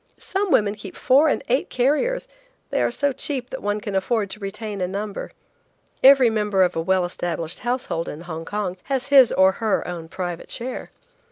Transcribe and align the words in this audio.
Some 0.17 0.49
women 0.49 0.73
keep 0.73 0.95
four 0.95 1.27
and 1.29 1.43
eight 1.47 1.69
carriers; 1.69 2.27
they 2.71 2.81
are 2.81 2.89
so 2.89 3.11
cheap 3.13 3.51
that 3.51 3.61
one 3.61 3.79
can 3.79 3.93
afford 3.93 4.31
to 4.31 4.39
retain 4.39 4.81
a 4.81 4.87
number. 4.87 5.29
Every 6.03 6.27
member 6.27 6.63
of 6.63 6.75
a 6.75 6.81
well 6.81 7.05
established 7.05 7.59
household 7.59 8.09
in 8.09 8.21
Hong 8.21 8.43
Kong 8.43 8.77
has 8.85 9.09
his 9.09 9.31
or 9.31 9.51
her 9.61 9.87
own 9.87 10.07
private 10.07 10.47
chair. 10.49 10.89